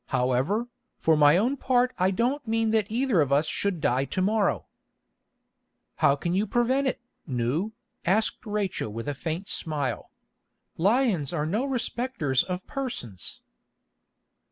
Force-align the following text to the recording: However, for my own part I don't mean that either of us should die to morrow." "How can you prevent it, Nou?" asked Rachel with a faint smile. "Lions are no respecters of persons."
However, 0.07 0.65
for 0.97 1.15
my 1.15 1.37
own 1.37 1.57
part 1.57 1.93
I 1.99 2.09
don't 2.09 2.47
mean 2.47 2.71
that 2.71 2.89
either 2.89 3.21
of 3.21 3.31
us 3.31 3.45
should 3.45 3.79
die 3.79 4.05
to 4.05 4.19
morrow." 4.23 4.65
"How 5.97 6.15
can 6.15 6.33
you 6.33 6.47
prevent 6.47 6.87
it, 6.87 6.99
Nou?" 7.27 7.73
asked 8.03 8.43
Rachel 8.47 8.91
with 8.91 9.07
a 9.07 9.13
faint 9.13 9.47
smile. 9.47 10.09
"Lions 10.75 11.31
are 11.33 11.45
no 11.45 11.65
respecters 11.65 12.41
of 12.43 12.65
persons." 12.65 13.41